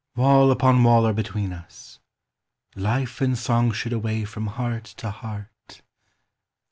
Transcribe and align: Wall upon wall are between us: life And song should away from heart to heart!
Wall 0.15 0.49
upon 0.49 0.83
wall 0.83 1.05
are 1.05 1.13
between 1.13 1.53
us: 1.53 1.99
life 2.75 3.21
And 3.21 3.37
song 3.37 3.71
should 3.71 3.93
away 3.93 4.25
from 4.25 4.47
heart 4.47 4.85
to 4.97 5.11
heart! 5.11 5.83